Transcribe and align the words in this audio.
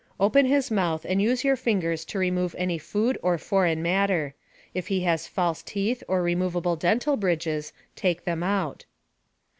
Open 0.19 0.47
his 0.47 0.71
mouth 0.71 1.05
and 1.07 1.21
use 1.21 1.43
your 1.43 1.55
fingers 1.55 2.03
to 2.05 2.17
remove 2.17 2.55
any 2.57 2.79
food 2.79 3.19
or 3.21 3.37
foreign 3.37 3.83
matter. 3.83 4.33
If 4.73 4.87
he 4.87 5.01
has 5.01 5.27
false 5.27 5.61
teeth 5.61 6.01
or 6.07 6.23
removable 6.23 6.75
dental 6.75 7.17
bridges, 7.17 7.71
take 7.95 8.23
them 8.25 8.41
out. 8.41 8.85